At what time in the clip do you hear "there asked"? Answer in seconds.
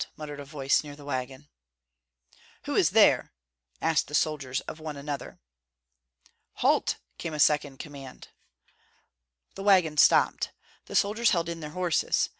2.89-4.07